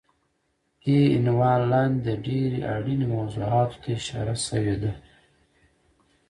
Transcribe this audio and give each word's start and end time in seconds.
دې 0.83 0.99
عنوان 1.17 1.59
لاندې 1.71 1.99
د 2.05 2.07
ډېرې 2.25 2.59
اړینې 2.75 3.05
موضوعاتو 3.15 3.77
ته 3.83 3.89
اشاره 3.99 4.35
شوی 4.47 4.75
دی 4.81 4.93